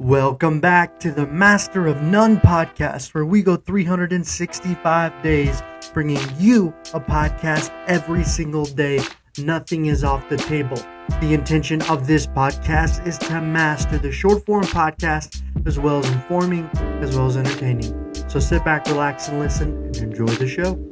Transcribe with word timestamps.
Welcome 0.00 0.60
back 0.60 0.98
to 1.00 1.12
the 1.12 1.26
Master 1.26 1.86
of 1.86 2.00
None 2.00 2.38
podcast, 2.38 3.12
where 3.12 3.26
we 3.26 3.42
go 3.42 3.56
365 3.56 5.22
days 5.22 5.62
bringing 5.92 6.22
you 6.38 6.68
a 6.94 7.00
podcast 7.00 7.70
every 7.86 8.24
single 8.24 8.64
day. 8.64 9.02
Nothing 9.36 9.86
is 9.86 10.02
off 10.02 10.26
the 10.30 10.38
table. 10.38 10.78
The 11.20 11.34
intention 11.34 11.82
of 11.82 12.06
this 12.06 12.26
podcast 12.26 13.06
is 13.06 13.18
to 13.18 13.42
master 13.42 13.98
the 13.98 14.10
short 14.10 14.46
form 14.46 14.64
podcast 14.64 15.42
as 15.66 15.78
well 15.78 15.98
as 15.98 16.10
informing, 16.10 16.64
as 17.02 17.14
well 17.14 17.26
as 17.26 17.36
entertaining. 17.36 18.14
So 18.30 18.40
sit 18.40 18.64
back, 18.64 18.86
relax, 18.86 19.28
and 19.28 19.38
listen 19.38 19.84
and 19.84 19.96
enjoy 19.98 20.28
the 20.28 20.48
show. 20.48 20.82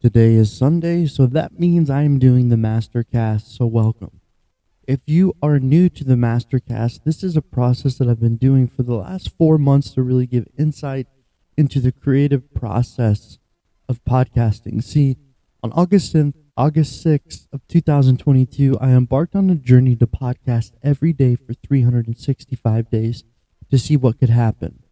Today 0.00 0.36
is 0.36 0.50
Sunday, 0.50 1.04
so 1.04 1.26
that 1.26 1.60
means 1.60 1.90
I'm 1.90 2.18
doing 2.18 2.48
the 2.48 2.56
Mastercast, 2.56 3.42
so 3.42 3.66
welcome. 3.66 4.22
If 4.86 5.00
you 5.06 5.34
are 5.42 5.58
new 5.58 5.88
to 5.88 6.04
the 6.04 6.14
Mastercast, 6.14 7.02
this 7.02 7.24
is 7.24 7.36
a 7.36 7.42
process 7.42 7.98
that 7.98 8.08
I've 8.08 8.20
been 8.20 8.36
doing 8.36 8.68
for 8.68 8.84
the 8.84 8.94
last 8.94 9.36
four 9.36 9.58
months 9.58 9.90
to 9.94 10.02
really 10.02 10.28
give 10.28 10.46
insight 10.56 11.08
into 11.56 11.80
the 11.80 11.90
creative 11.90 12.54
process 12.54 13.38
of 13.88 14.04
podcasting. 14.04 14.84
See, 14.84 15.16
on 15.60 15.72
August 15.72 16.14
7th, 16.14 16.34
August 16.56 17.04
6th 17.04 17.48
of 17.52 17.66
2022, 17.66 18.78
I 18.80 18.90
embarked 18.90 19.34
on 19.34 19.50
a 19.50 19.56
journey 19.56 19.96
to 19.96 20.06
podcast 20.06 20.70
every 20.84 21.12
day 21.12 21.34
for 21.34 21.54
365 21.54 22.88
days 22.88 23.24
to 23.72 23.78
see 23.78 23.96
what 23.96 24.20
could 24.20 24.30
happen. 24.30 24.84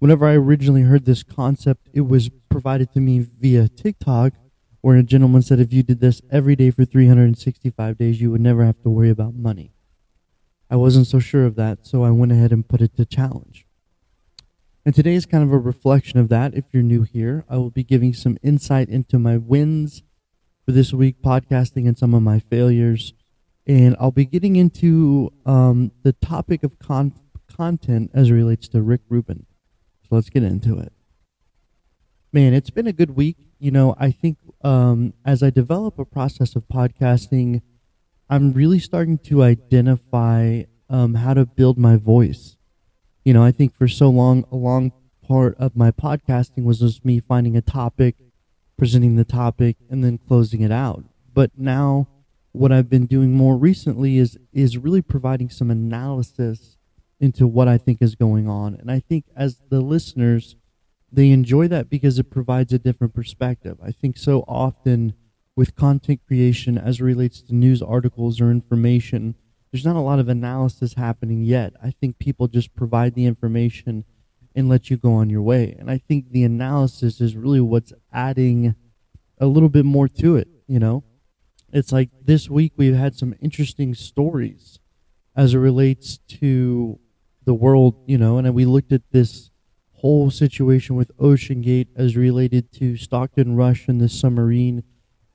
Whenever 0.00 0.26
I 0.26 0.32
originally 0.32 0.82
heard 0.82 1.04
this 1.04 1.22
concept, 1.22 1.88
it 1.92 2.00
was 2.00 2.30
provided 2.48 2.92
to 2.94 3.00
me 3.00 3.20
via 3.20 3.68
TikTok 3.68 4.32
where 4.80 4.96
a 4.96 5.02
gentleman 5.02 5.42
said 5.42 5.60
if 5.60 5.72
you 5.72 5.82
did 5.82 6.00
this 6.00 6.22
every 6.30 6.56
day 6.56 6.70
for 6.70 6.84
365 6.84 7.98
days, 7.98 8.20
you 8.20 8.30
would 8.30 8.40
never 8.40 8.64
have 8.64 8.82
to 8.82 8.90
worry 8.90 9.10
about 9.10 9.34
money. 9.34 9.72
I 10.70 10.76
wasn't 10.76 11.06
so 11.06 11.18
sure 11.18 11.44
of 11.44 11.56
that, 11.56 11.86
so 11.86 12.04
I 12.04 12.10
went 12.10 12.32
ahead 12.32 12.52
and 12.52 12.66
put 12.66 12.80
it 12.80 12.96
to 12.96 13.04
challenge. 13.04 13.66
And 14.84 14.94
today 14.94 15.14
is 15.14 15.26
kind 15.26 15.44
of 15.44 15.52
a 15.52 15.58
reflection 15.58 16.18
of 16.18 16.28
that. 16.30 16.54
If 16.54 16.64
you're 16.72 16.82
new 16.82 17.02
here, 17.02 17.44
I 17.48 17.56
will 17.56 17.70
be 17.70 17.84
giving 17.84 18.14
some 18.14 18.38
insight 18.42 18.88
into 18.88 19.18
my 19.18 19.36
wins 19.36 20.02
for 20.64 20.72
this 20.72 20.92
week, 20.92 21.20
podcasting, 21.22 21.86
and 21.86 21.98
some 21.98 22.14
of 22.14 22.22
my 22.22 22.38
failures. 22.38 23.12
And 23.66 23.94
I'll 24.00 24.10
be 24.10 24.24
getting 24.24 24.56
into 24.56 25.32
um, 25.44 25.92
the 26.02 26.14
topic 26.14 26.62
of 26.62 26.78
con- 26.78 27.12
content 27.54 28.10
as 28.14 28.30
it 28.30 28.34
relates 28.34 28.68
to 28.68 28.80
Rick 28.80 29.02
Rubin. 29.08 29.44
So 30.02 30.14
let's 30.14 30.30
get 30.30 30.44
into 30.44 30.78
it. 30.78 30.92
Man, 32.32 32.54
it's 32.54 32.70
been 32.70 32.86
a 32.86 32.92
good 32.92 33.16
week. 33.16 33.36
You 33.60 33.70
know, 33.70 33.94
I 33.98 34.10
think 34.10 34.38
um, 34.64 35.12
as 35.22 35.42
I 35.42 35.50
develop 35.50 35.98
a 35.98 36.06
process 36.06 36.56
of 36.56 36.66
podcasting, 36.66 37.60
I'm 38.30 38.52
really 38.52 38.78
starting 38.78 39.18
to 39.18 39.42
identify 39.42 40.62
um, 40.88 41.14
how 41.14 41.34
to 41.34 41.44
build 41.44 41.76
my 41.76 41.96
voice. 41.96 42.56
You 43.22 43.34
know, 43.34 43.44
I 43.44 43.52
think 43.52 43.76
for 43.76 43.86
so 43.86 44.08
long, 44.08 44.46
a 44.50 44.56
long 44.56 44.92
part 45.22 45.56
of 45.58 45.76
my 45.76 45.90
podcasting 45.90 46.64
was 46.64 46.80
just 46.80 47.04
me 47.04 47.20
finding 47.20 47.54
a 47.54 47.60
topic, 47.60 48.16
presenting 48.78 49.16
the 49.16 49.26
topic, 49.26 49.76
and 49.90 50.02
then 50.02 50.16
closing 50.16 50.62
it 50.62 50.72
out. 50.72 51.04
But 51.34 51.50
now, 51.54 52.08
what 52.52 52.72
I've 52.72 52.88
been 52.88 53.04
doing 53.04 53.34
more 53.34 53.58
recently 53.58 54.16
is 54.16 54.38
is 54.54 54.78
really 54.78 55.02
providing 55.02 55.50
some 55.50 55.70
analysis 55.70 56.78
into 57.20 57.46
what 57.46 57.68
I 57.68 57.76
think 57.76 58.00
is 58.00 58.14
going 58.14 58.48
on. 58.48 58.74
And 58.74 58.90
I 58.90 59.00
think 59.00 59.26
as 59.36 59.60
the 59.68 59.82
listeners, 59.82 60.56
they 61.12 61.30
enjoy 61.30 61.68
that 61.68 61.90
because 61.90 62.18
it 62.18 62.30
provides 62.30 62.72
a 62.72 62.78
different 62.78 63.14
perspective. 63.14 63.78
I 63.82 63.90
think 63.90 64.16
so 64.16 64.44
often 64.46 65.14
with 65.56 65.76
content 65.76 66.20
creation 66.26 66.78
as 66.78 67.00
relates 67.00 67.42
to 67.42 67.54
news 67.54 67.82
articles 67.82 68.40
or 68.40 68.50
information, 68.50 69.34
there's 69.70 69.84
not 69.84 69.96
a 69.96 70.00
lot 70.00 70.18
of 70.18 70.28
analysis 70.28 70.94
happening 70.94 71.42
yet. 71.42 71.74
I 71.82 71.90
think 71.90 72.18
people 72.18 72.48
just 72.48 72.74
provide 72.74 73.14
the 73.14 73.26
information 73.26 74.04
and 74.54 74.68
let 74.68 74.90
you 74.90 74.96
go 74.96 75.12
on 75.14 75.30
your 75.30 75.42
way. 75.42 75.76
And 75.78 75.90
I 75.90 75.98
think 75.98 76.30
the 76.30 76.44
analysis 76.44 77.20
is 77.20 77.36
really 77.36 77.60
what's 77.60 77.92
adding 78.12 78.74
a 79.38 79.46
little 79.46 79.68
bit 79.68 79.84
more 79.84 80.08
to 80.08 80.36
it, 80.36 80.48
you 80.66 80.78
know? 80.78 81.04
It's 81.72 81.92
like 81.92 82.10
this 82.22 82.50
week 82.50 82.72
we've 82.76 82.96
had 82.96 83.14
some 83.14 83.34
interesting 83.40 83.94
stories 83.94 84.80
as 85.36 85.54
it 85.54 85.58
relates 85.58 86.18
to 86.40 86.98
the 87.44 87.54
world, 87.54 87.94
you 88.06 88.18
know, 88.18 88.38
and 88.38 88.52
we 88.54 88.64
looked 88.64 88.92
at 88.92 89.02
this 89.12 89.49
whole 90.00 90.30
situation 90.30 90.96
with 90.96 91.16
OceanGate 91.18 91.88
as 91.94 92.16
related 92.16 92.72
to 92.72 92.96
Stockton 92.96 93.54
Rush 93.54 93.86
and 93.86 94.00
the 94.00 94.08
submarine 94.08 94.82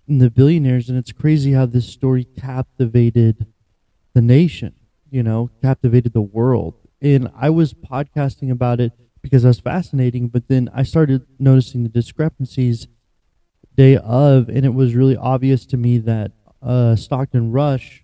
and 0.07 0.21
the 0.21 0.29
billionaires. 0.29 0.89
And 0.89 0.97
it's 0.97 1.11
crazy 1.11 1.53
how 1.53 1.65
this 1.65 1.87
story 1.87 2.23
captivated 2.23 3.45
the 4.13 4.21
nation, 4.21 4.73
you 5.09 5.21
know, 5.21 5.51
captivated 5.61 6.13
the 6.13 6.21
world. 6.21 6.75
And 7.01 7.29
I 7.35 7.51
was 7.51 7.73
podcasting 7.73 8.51
about 8.51 8.79
it 8.79 8.93
because 9.21 9.45
I 9.45 9.49
was 9.49 9.59
fascinating, 9.59 10.29
but 10.29 10.47
then 10.47 10.69
I 10.73 10.83
started 10.83 11.25
noticing 11.37 11.83
the 11.83 11.89
discrepancies 11.89 12.87
day 13.75 13.97
of, 13.97 14.49
and 14.49 14.65
it 14.65 14.73
was 14.73 14.95
really 14.95 15.17
obvious 15.17 15.65
to 15.67 15.77
me 15.77 15.97
that 15.99 16.31
uh, 16.61 16.95
Stockton 16.95 17.51
Rush 17.51 18.03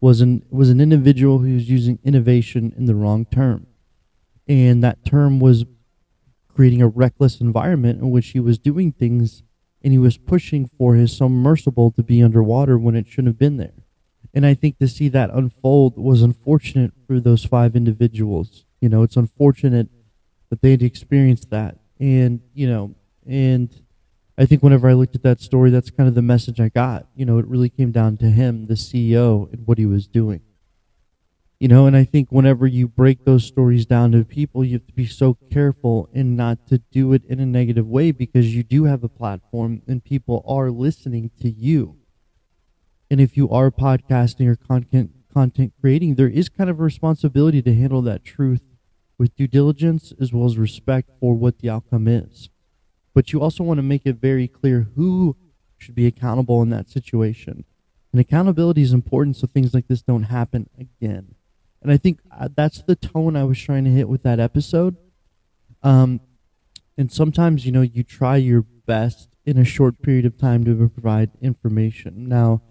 was 0.00 0.20
an 0.20 0.44
was 0.50 0.70
an 0.70 0.80
individual 0.80 1.38
who 1.38 1.54
was 1.54 1.68
using 1.68 1.98
innovation 2.04 2.72
in 2.76 2.86
the 2.86 2.94
wrong 2.94 3.24
term, 3.24 3.66
and 4.46 4.84
that 4.84 5.04
term 5.04 5.40
was 5.40 5.64
creating 6.58 6.82
a 6.82 6.88
reckless 6.88 7.40
environment 7.40 8.00
in 8.00 8.10
which 8.10 8.30
he 8.30 8.40
was 8.40 8.58
doing 8.58 8.90
things 8.90 9.44
and 9.80 9.92
he 9.92 9.98
was 9.98 10.18
pushing 10.18 10.66
for 10.66 10.96
his 10.96 11.16
submersible 11.16 11.92
to 11.92 12.02
be 12.02 12.20
underwater 12.20 12.76
when 12.76 12.96
it 12.96 13.06
shouldn't 13.06 13.28
have 13.28 13.38
been 13.38 13.58
there. 13.58 13.84
And 14.34 14.44
I 14.44 14.54
think 14.54 14.76
to 14.78 14.88
see 14.88 15.08
that 15.10 15.30
unfold 15.32 15.96
was 15.96 16.20
unfortunate 16.20 16.90
for 17.06 17.20
those 17.20 17.44
five 17.44 17.76
individuals. 17.76 18.64
You 18.80 18.88
know, 18.88 19.04
it's 19.04 19.16
unfortunate 19.16 19.86
that 20.50 20.60
they 20.60 20.72
had 20.72 20.82
experienced 20.82 21.48
that. 21.50 21.76
And, 22.00 22.40
you 22.54 22.68
know, 22.68 22.96
and 23.24 23.72
I 24.36 24.44
think 24.44 24.60
whenever 24.60 24.88
I 24.88 24.94
looked 24.94 25.14
at 25.14 25.22
that 25.22 25.40
story, 25.40 25.70
that's 25.70 25.90
kind 25.90 26.08
of 26.08 26.16
the 26.16 26.22
message 26.22 26.58
I 26.58 26.70
got. 26.70 27.06
You 27.14 27.24
know, 27.24 27.38
it 27.38 27.46
really 27.46 27.68
came 27.68 27.92
down 27.92 28.16
to 28.16 28.30
him, 28.30 28.66
the 28.66 28.74
CEO, 28.74 29.48
and 29.52 29.64
what 29.64 29.78
he 29.78 29.86
was 29.86 30.08
doing. 30.08 30.40
You 31.60 31.66
know, 31.66 31.86
and 31.86 31.96
I 31.96 32.04
think 32.04 32.30
whenever 32.30 32.68
you 32.68 32.86
break 32.86 33.24
those 33.24 33.44
stories 33.44 33.84
down 33.84 34.12
to 34.12 34.24
people, 34.24 34.64
you 34.64 34.74
have 34.74 34.86
to 34.86 34.92
be 34.92 35.06
so 35.06 35.36
careful 35.50 36.08
and 36.14 36.36
not 36.36 36.68
to 36.68 36.78
do 36.78 37.12
it 37.12 37.24
in 37.24 37.40
a 37.40 37.46
negative 37.46 37.86
way 37.86 38.12
because 38.12 38.54
you 38.54 38.62
do 38.62 38.84
have 38.84 39.02
a 39.02 39.08
platform 39.08 39.82
and 39.88 40.04
people 40.04 40.44
are 40.46 40.70
listening 40.70 41.32
to 41.40 41.50
you. 41.50 41.96
And 43.10 43.20
if 43.20 43.36
you 43.36 43.50
are 43.50 43.72
podcasting 43.72 44.46
or 44.46 44.54
content 44.54 45.10
content 45.32 45.72
creating, 45.80 46.14
there 46.14 46.28
is 46.28 46.48
kind 46.48 46.70
of 46.70 46.78
a 46.78 46.82
responsibility 46.82 47.60
to 47.62 47.74
handle 47.74 48.02
that 48.02 48.24
truth 48.24 48.62
with 49.18 49.34
due 49.34 49.48
diligence 49.48 50.12
as 50.20 50.32
well 50.32 50.46
as 50.46 50.56
respect 50.56 51.10
for 51.18 51.34
what 51.34 51.58
the 51.58 51.68
outcome 51.68 52.06
is. 52.06 52.50
But 53.14 53.32
you 53.32 53.40
also 53.42 53.64
want 53.64 53.78
to 53.78 53.82
make 53.82 54.02
it 54.04 54.16
very 54.16 54.46
clear 54.46 54.88
who 54.94 55.36
should 55.76 55.96
be 55.96 56.06
accountable 56.06 56.62
in 56.62 56.70
that 56.70 56.88
situation. 56.88 57.64
And 58.12 58.20
accountability 58.20 58.82
is 58.82 58.92
important 58.92 59.36
so 59.36 59.48
things 59.48 59.74
like 59.74 59.88
this 59.88 60.02
don't 60.02 60.24
happen 60.24 60.70
again. 60.78 61.34
And 61.82 61.92
I 61.92 61.96
think 61.96 62.20
uh, 62.30 62.48
that's 62.54 62.82
the 62.82 62.96
tone 62.96 63.36
I 63.36 63.44
was 63.44 63.58
trying 63.58 63.84
to 63.84 63.90
hit 63.90 64.08
with 64.08 64.22
that 64.24 64.40
episode. 64.40 64.96
Um, 65.82 66.20
and 66.96 67.12
sometimes, 67.12 67.64
you 67.64 67.72
know, 67.72 67.82
you 67.82 68.02
try 68.02 68.36
your 68.36 68.62
best 68.62 69.28
in 69.44 69.56
a 69.56 69.64
short 69.64 70.02
period 70.02 70.26
of 70.26 70.36
time 70.36 70.64
to 70.64 70.88
provide 70.88 71.30
information. 71.40 72.28
Now, 72.28 72.62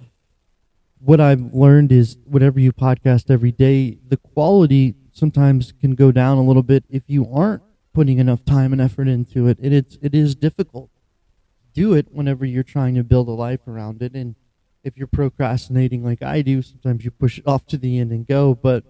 what 0.99 1.21
I've 1.21 1.53
learned 1.53 1.91
is 1.91 2.17
whatever 2.25 2.59
you 2.59 2.73
podcast 2.73 3.29
every 3.29 3.51
day, 3.51 3.97
the 4.07 4.17
quality 4.17 4.95
sometimes 5.11 5.71
can 5.71 5.95
go 5.95 6.11
down 6.11 6.37
a 6.37 6.43
little 6.43 6.63
bit 6.63 6.83
if 6.89 7.03
you 7.07 7.27
aren't 7.31 7.63
putting 7.93 8.19
enough 8.19 8.43
time 8.45 8.73
and 8.73 8.81
effort 8.81 9.07
into 9.07 9.47
it. 9.47 9.57
And 9.59 9.73
it's 9.73 9.97
it 10.01 10.13
is 10.13 10.35
difficult. 10.35 10.89
Do 11.73 11.93
it 11.93 12.07
whenever 12.11 12.45
you're 12.45 12.63
trying 12.63 12.95
to 12.95 13.03
build 13.03 13.27
a 13.27 13.31
life 13.31 13.67
around 13.67 14.01
it. 14.01 14.13
And 14.13 14.35
if 14.83 14.97
you're 14.97 15.07
procrastinating 15.07 16.03
like 16.03 16.21
I 16.21 16.41
do, 16.41 16.61
sometimes 16.61 17.05
you 17.05 17.11
push 17.11 17.39
it 17.39 17.47
off 17.47 17.65
to 17.67 17.77
the 17.77 17.99
end 17.99 18.11
and 18.11 18.25
go. 18.25 18.55
But 18.55 18.83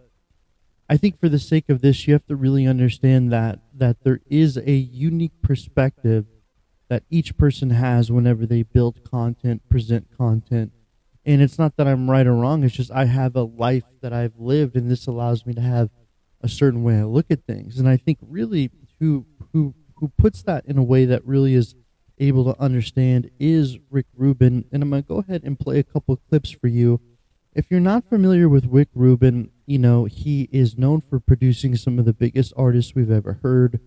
I 0.90 0.98
think 0.98 1.20
for 1.20 1.30
the 1.30 1.40
sake 1.40 1.70
of 1.70 1.82
this, 1.82 2.08
you 2.08 2.14
have 2.14 2.26
to 2.28 2.36
really 2.36 2.66
understand 2.66 3.32
that 3.32 3.60
that 3.74 4.04
there 4.04 4.22
is 4.28 4.58
a 4.58 4.72
unique 4.72 5.42
perspective 5.42 6.26
that 6.90 7.04
each 7.10 7.38
person 7.38 7.72
has 7.72 8.12
whenever 8.12 8.46
they 8.46 8.64
build 8.64 9.10
content, 9.10 9.68
present 9.70 10.08
content. 10.18 10.72
And 11.26 11.42
it's 11.42 11.60
not 11.60 11.76
that 11.76 11.88
I'm 11.88 12.10
right 12.10 12.26
or 12.26 12.34
wrong. 12.34 12.64
It's 12.64 12.76
just 12.76 12.92
I 12.92 13.06
have 13.06 13.36
a 13.36 13.44
life 13.44 13.84
that 14.02 14.14
I've 14.14 14.38
lived, 14.38 14.78
and 14.78 14.90
this 14.90 15.08
allows 15.08 15.46
me 15.46 15.54
to 15.56 15.62
have 15.62 15.90
a 16.42 16.48
certain 16.48 16.84
way 16.84 16.98
I 16.98 17.04
look 17.04 17.26
at 17.30 17.44
things. 17.46 17.80
And 17.80 17.90
I 17.90 17.98
think 17.98 18.20
really 18.22 18.72
who 19.00 19.26
who 19.52 19.74
who 19.96 20.08
puts 20.18 20.42
that 20.44 20.66
in 20.66 20.78
a 20.78 20.84
way 20.84 21.04
that 21.06 21.26
really 21.26 21.54
is 21.54 21.76
able 22.20 22.46
to 22.46 22.62
understand 22.62 23.30
is 23.40 23.78
Rick 23.90 24.06
Rubin. 24.16 24.64
And 24.72 24.82
I'm 24.82 24.90
gonna 24.90 25.02
go 25.02 25.18
ahead 25.18 25.44
and 25.44 25.60
play 25.60 25.80
a 25.80 25.84
couple 25.84 26.16
clips 26.30 26.50
for 26.50 26.68
you 26.68 27.02
if 27.58 27.72
you're 27.72 27.80
not 27.80 28.08
familiar 28.08 28.48
with 28.48 28.68
Rick 28.68 28.90
Rubin, 28.94 29.50
you 29.68 29.78
know, 29.78 30.06
he 30.06 30.50
is 30.52 30.78
known 30.78 31.02
for 31.02 31.20
producing 31.20 31.76
some 31.76 32.00
of 32.00 32.06
the 32.06 32.14
biggest 32.14 32.54
artists 32.58 32.96
we've 32.96 33.12
ever 33.12 33.40
heard, 33.44 33.80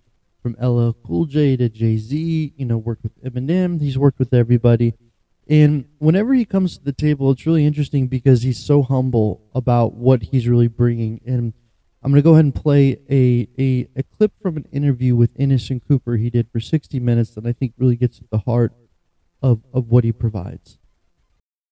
from 0.42 0.56
LL 0.60 0.92
Cool 1.04 1.26
J 1.26 1.56
to 1.56 1.68
Jay 1.68 1.96
Z, 1.96 2.54
you 2.56 2.64
know, 2.64 2.78
worked 2.78 3.02
with 3.02 3.22
Eminem, 3.24 3.80
he's 3.80 3.98
worked 3.98 4.18
with 4.18 4.32
everybody. 4.32 4.94
And 5.48 5.86
whenever 5.98 6.32
he 6.32 6.44
comes 6.44 6.78
to 6.78 6.84
the 6.84 6.92
table, 6.92 7.30
it's 7.30 7.44
really 7.44 7.66
interesting 7.66 8.06
because 8.06 8.42
he's 8.42 8.58
so 8.64 8.82
humble 8.82 9.42
about 9.54 9.94
what 9.94 10.22
he's 10.22 10.46
really 10.46 10.68
bringing. 10.68 11.20
And 11.26 11.52
I'm 12.02 12.12
going 12.12 12.22
to 12.22 12.24
go 12.24 12.34
ahead 12.34 12.44
and 12.44 12.54
play 12.54 12.98
a, 13.10 13.48
a, 13.58 13.88
a 13.96 14.02
clip 14.02 14.32
from 14.40 14.56
an 14.56 14.66
interview 14.70 15.16
with 15.16 15.30
Anderson 15.38 15.80
Cooper 15.80 16.16
he 16.16 16.30
did 16.30 16.48
for 16.52 16.60
60 16.60 17.00
minutes 17.00 17.30
that 17.32 17.46
I 17.46 17.52
think 17.52 17.72
really 17.78 17.96
gets 17.96 18.20
at 18.20 18.30
the 18.30 18.38
heart 18.38 18.72
of, 19.42 19.62
of 19.74 19.88
what 19.88 20.04
he 20.04 20.12
provides. 20.12 20.78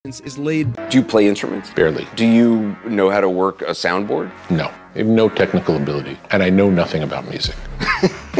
Is 0.09 0.39
laid. 0.39 0.75
Do 0.89 0.97
you 0.97 1.03
play 1.03 1.27
instruments? 1.27 1.69
Barely. 1.69 2.07
Do 2.15 2.25
you 2.25 2.75
know 2.83 3.11
how 3.11 3.21
to 3.21 3.29
work 3.29 3.61
a 3.61 3.75
soundboard? 3.77 4.31
No. 4.49 4.65
I 4.95 4.97
have 4.97 5.05
no 5.05 5.29
technical 5.29 5.75
ability, 5.75 6.17
and 6.31 6.41
I 6.41 6.49
know 6.49 6.67
nothing 6.67 7.03
about 7.03 7.29
music. 7.29 7.55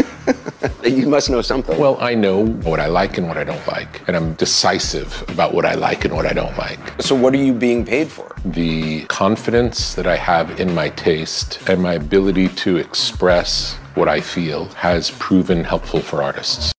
you 0.83 1.07
must 1.07 1.29
know 1.29 1.43
something. 1.43 1.77
Well, 1.77 1.95
I 1.99 2.15
know 2.15 2.47
what 2.47 2.79
I 2.79 2.87
like 2.87 3.19
and 3.19 3.27
what 3.27 3.37
I 3.37 3.43
don't 3.43 3.65
like, 3.67 4.01
and 4.07 4.17
I'm 4.17 4.33
decisive 4.33 5.23
about 5.29 5.53
what 5.53 5.63
I 5.63 5.75
like 5.75 6.05
and 6.05 6.15
what 6.15 6.25
I 6.25 6.33
don't 6.33 6.57
like. 6.57 6.79
So, 7.03 7.13
what 7.13 7.35
are 7.35 7.43
you 7.43 7.53
being 7.53 7.85
paid 7.85 8.07
for? 8.07 8.35
The 8.45 9.05
confidence 9.05 9.93
that 9.93 10.07
I 10.07 10.15
have 10.15 10.59
in 10.59 10.73
my 10.73 10.89
taste 10.89 11.59
and 11.69 11.83
my 11.83 11.93
ability 11.93 12.47
to 12.47 12.77
express 12.77 13.75
what 13.93 14.07
I 14.07 14.21
feel 14.21 14.65
has 14.69 15.11
proven 15.11 15.63
helpful 15.63 16.01
for 16.01 16.23
artists. 16.23 16.73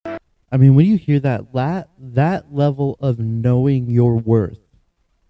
I 0.50 0.56
mean, 0.56 0.74
when 0.74 0.86
you 0.86 0.96
hear 0.96 1.20
that, 1.20 1.52
that, 1.52 1.90
that 1.96 2.52
level 2.52 2.96
of 2.98 3.20
knowing 3.20 3.88
your 3.88 4.16
worth 4.16 4.58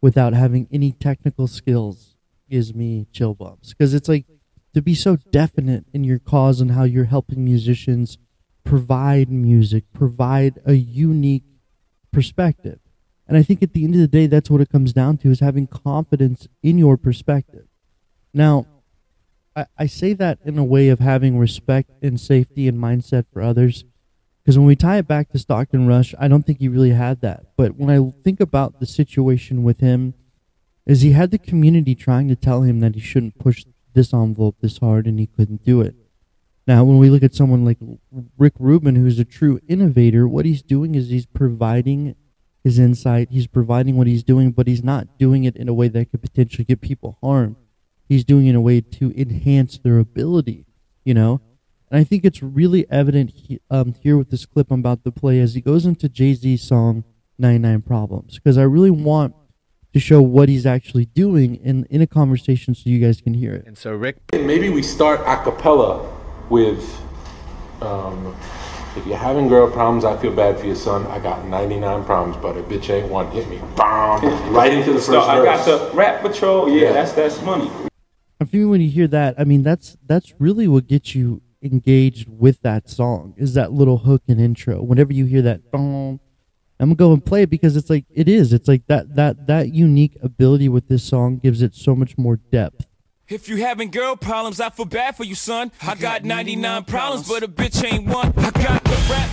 without 0.01 0.33
having 0.33 0.69
any 0.73 0.93
technical 0.93 1.47
skills 1.47 2.17
gives 2.49 2.75
me 2.75 3.07
chill 3.13 3.35
bumps. 3.35 3.71
Because 3.71 3.95
it's 3.95 4.09
like 4.09 4.27
to 4.75 4.83
be 4.83 4.95
so 4.95 5.17
definite 5.31 5.85
in 5.93 6.05
your 6.05 6.19
cause 6.19 6.61
and 6.61 6.73
how 6.73 6.85
you're 6.85 7.05
helping 7.05 7.45
musicians 7.45 8.19
provide 8.65 9.31
music, 9.31 9.85
provide 9.93 10.61
a 10.65 10.75
unique 10.75 11.45
perspective. 12.13 12.79
And 13.27 13.37
I 13.37 13.43
think 13.43 13.63
at 13.63 13.73
the 13.73 13.85
end 13.85 13.95
of 13.95 14.01
the 14.01 14.09
day, 14.09 14.27
that's 14.27 14.51
what 14.51 14.61
it 14.61 14.71
comes 14.71 14.93
down 14.93 15.19
to 15.19 15.31
is 15.31 15.41
having 15.41 15.67
confidence 15.67 16.49
in 16.63 16.79
your 16.79 16.97
perspective. 16.97 17.67
Now, 18.35 18.67
I, 19.55 19.67
I 19.79 19.87
say 19.87 20.15
that 20.15 20.39
in 20.45 20.59
a 20.59 20.65
way 20.65 20.89
of 20.89 20.99
having 20.99 21.39
respect 21.39 21.91
and 22.03 22.19
safety 22.19 22.67
and 22.67 22.79
mindset 22.79 23.27
for 23.33 23.41
others 23.43 23.85
because 24.51 24.59
when 24.59 24.67
we 24.67 24.75
tie 24.75 24.99
it 24.99 25.07
back 25.07 25.31
to 25.31 25.39
Stockton 25.39 25.87
Rush, 25.87 26.13
I 26.19 26.27
don't 26.27 26.45
think 26.45 26.59
he 26.59 26.67
really 26.67 26.91
had 26.91 27.21
that. 27.21 27.57
But 27.57 27.77
when 27.77 27.89
I 27.89 28.13
think 28.25 28.41
about 28.41 28.81
the 28.81 28.85
situation 28.85 29.63
with 29.63 29.79
him, 29.79 30.13
is 30.85 31.03
he 31.03 31.13
had 31.13 31.31
the 31.31 31.39
community 31.39 31.95
trying 31.95 32.27
to 32.27 32.35
tell 32.35 32.63
him 32.63 32.81
that 32.81 32.97
he 32.97 33.01
shouldn't 33.01 33.39
push 33.39 33.65
this 33.95 34.13
envelope 34.13 34.57
this 34.61 34.79
hard 34.79 35.07
and 35.07 35.21
he 35.21 35.29
couldn't 35.29 35.65
do 35.65 35.81
it. 35.81 35.95
Now, 36.67 36.83
when 36.83 36.99
we 36.99 37.11
look 37.11 37.23
at 37.23 37.33
someone 37.33 37.65
like 37.65 37.79
Rick 38.37 38.55
Rubin, 38.59 38.97
who's 38.97 39.21
a 39.21 39.25
true 39.25 39.61
innovator, 39.69 40.27
what 40.27 40.47
he's 40.47 40.63
doing 40.63 40.97
is 40.97 41.11
he's 41.11 41.27
providing 41.27 42.17
his 42.65 42.81
insight, 42.81 43.29
he's 43.31 43.47
providing 43.47 43.97
what 43.97 44.09
he's 44.09 44.25
doing, 44.25 44.51
but 44.51 44.67
he's 44.67 44.83
not 44.83 45.17
doing 45.17 45.45
it 45.45 45.55
in 45.55 45.69
a 45.69 45.75
way 45.75 45.87
that 45.87 46.11
could 46.11 46.23
potentially 46.23 46.65
get 46.65 46.81
people 46.81 47.19
harmed. 47.23 47.55
He's 48.09 48.25
doing 48.25 48.49
it 48.49 48.51
in 48.51 48.57
a 48.57 48.61
way 48.61 48.81
to 48.81 49.13
enhance 49.17 49.79
their 49.79 50.01
ability, 50.01 50.67
you 51.05 51.15
know? 51.15 51.41
And 51.91 52.01
I 52.01 52.05
think 52.05 52.25
it's 52.25 52.43
really 52.43 52.89
evident 52.91 53.31
he, 53.35 53.61
um, 53.71 53.95
here 54.01 54.17
with 54.17 54.31
this 54.31 54.47
clip 54.47 54.71
I'm 54.71 54.81
about 54.81 55.03
to 55.05 55.11
play 55.11 55.41
as 55.41 55.55
he 55.55 55.61
goes 55.61 55.87
into 55.87 56.09
Jay 56.09 56.35
Z's 56.35 56.63
song 56.63 57.05
99 57.39 57.83
Problems. 57.83 58.35
Because 58.37 58.59
I 58.59 58.63
really 58.63 58.91
want 58.93 59.35
to 59.93 59.99
show 59.99 60.23
what 60.23 60.49
he's 60.49 60.67
actually 60.67 61.07
doing 61.07 61.57
in, 61.57 61.85
in 61.91 62.01
a 62.01 62.07
conversation 62.07 62.75
so 62.77 62.89
you 62.89 63.01
guys 63.01 63.21
can 63.21 63.35
hear 63.35 63.55
it. 63.55 63.67
And 63.67 63.77
so, 63.77 63.93
Rick. 63.93 64.19
Maybe 64.33 64.69
we 64.69 64.83
start 64.83 65.21
a 65.27 65.43
cappella 65.43 66.09
with 66.49 67.01
um, 67.83 68.37
if 68.97 69.05
you're 69.07 69.17
having 69.17 69.49
girl 69.49 69.69
problems, 69.69 70.05
I 70.05 70.17
feel 70.17 70.33
bad 70.35 70.59
for 70.61 70.67
your 70.67 70.77
son. 70.77 71.07
I 71.09 71.19
got 71.19 71.47
99 71.47 72.05
problems, 72.05 72.37
but 72.41 72.57
a 72.57 72.63
bitch 72.63 72.91
ain't 72.91 73.09
one. 73.11 73.29
Hit 73.33 73.49
me. 73.49 73.61
Bam, 73.77 74.23
right 74.53 74.73
into 74.73 74.93
the 74.93 74.99
first 74.99 75.07
so 75.07 75.21
verse. 75.21 75.29
I 75.29 75.45
got 75.45 75.65
the 75.65 75.97
rap 75.97 76.23
patrol. 76.23 76.69
Yeah, 76.69 76.83
Yeah. 76.83 76.93
that's 76.93 77.13
that's 77.13 77.43
money. 77.43 77.71
I 78.41 78.45
think 78.45 78.71
when 78.71 78.81
you 78.81 78.89
hear 78.89 79.07
that, 79.09 79.35
I 79.39 79.45
mean 79.45 79.63
that's 79.63 79.97
that's 80.07 80.33
really 80.39 80.67
what 80.69 80.87
gets 80.87 81.15
you 81.15 81.43
engaged 81.63 82.29
with 82.29 82.63
that 82.63 82.89
song 82.89 83.35
is 83.37 83.55
that 83.55 83.73
little 83.73 83.99
hook 83.99 84.23
and 84.29 84.41
intro. 84.41 84.83
Whenever 84.83 85.13
you 85.13 85.25
hear 85.27 85.43
that, 85.43 85.61
I'm 85.73 86.19
gonna 86.79 86.95
go 86.95 87.13
and 87.13 87.25
play 87.25 87.43
it 87.43 87.51
because 87.51 87.77
it's 87.77 87.91
like 87.91 88.07
it 88.11 88.29
is. 88.29 88.53
It's 88.53 88.69
like 88.69 88.87
that 88.87 89.15
that 89.17 89.47
that 89.47 89.73
unique 89.73 90.17
ability 90.23 90.69
with 90.69 90.89
this 90.89 91.05
song 91.05 91.39
gives 91.39 91.63
it 91.63 91.75
so 91.75 91.95
much 91.95 92.17
more 92.17 92.37
depth. 92.37 92.87
If 93.29 93.49
you 93.49 93.59
having 93.59 93.91
girl 93.91 94.17
problems, 94.17 94.61
I 94.61 94.71
feel 94.71 94.87
bad 94.87 95.17
for 95.17 95.23
you, 95.23 95.37
son. 95.37 95.71
I 95.83 95.95
got 95.95 96.25
99 96.25 96.85
problems, 96.85 97.29
but 97.29 97.45
a 97.45 97.49
bitch 97.49 97.85
ain't 97.85 98.07
one. 98.07 98.33
I 98.37 98.51
got 98.51 98.83
the 98.83 99.07
rap. 99.09 99.31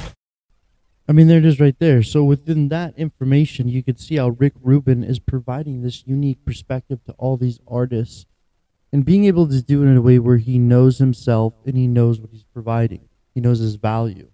I 1.10 1.14
mean, 1.14 1.28
there 1.28 1.38
it 1.40 1.46
is 1.46 1.60
right 1.60 1.78
there. 1.80 2.04
So 2.04 2.24
within 2.24 2.68
that 2.70 2.96
information, 2.98 3.70
you 3.70 3.82
could 3.82 4.00
see 4.00 4.18
how 4.18 4.30
Rick 4.30 4.54
Rubin 4.62 5.04
is 5.04 5.20
providing 5.20 5.82
this 5.82 6.06
unique 6.06 6.44
perspective 6.46 7.00
to 7.06 7.14
all 7.14 7.38
these 7.38 7.60
artists 7.68 8.26
and 8.92 9.06
being 9.06 9.25
able 9.25 9.48
to 9.48 9.62
do 9.62 9.84
it 9.84 9.88
in 9.88 9.98
a 9.98 10.01
way 10.01 10.19
where 10.19 10.38
he 10.38 10.60
knows 10.60 10.98
himself 10.98 11.54
and 11.66 11.75
he 11.75 11.88
knows 11.88 12.19
what 12.19 12.31
he's 12.31 12.44
providing. 12.44 13.07
He 13.34 13.42
knows 13.42 13.60
his 13.60 13.75
value. 13.75 14.31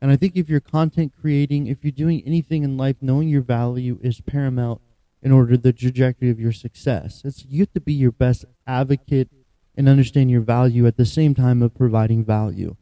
And 0.00 0.10
I 0.10 0.16
think 0.16 0.36
if 0.36 0.48
you're 0.48 0.60
content 0.60 1.12
creating, 1.20 1.66
if 1.66 1.84
you're 1.84 1.92
doing 1.92 2.22
anything 2.24 2.62
in 2.62 2.76
life, 2.76 2.96
knowing 3.00 3.28
your 3.28 3.42
value 3.42 3.98
is 4.02 4.20
paramount 4.20 4.80
in 5.22 5.32
order 5.32 5.56
the 5.56 5.72
trajectory 5.72 6.30
of 6.30 6.40
your 6.40 6.52
success. 6.52 7.20
It's 7.24 7.44
you 7.44 7.60
have 7.60 7.72
to 7.72 7.80
be 7.80 7.92
your 7.92 8.12
best 8.12 8.46
advocate 8.66 9.28
and 9.76 9.88
understand 9.88 10.30
your 10.30 10.40
value 10.40 10.86
at 10.86 10.96
the 10.96 11.04
same 11.04 11.34
time 11.34 11.62
of 11.62 11.74
providing 11.74 12.24
value. 12.24 12.76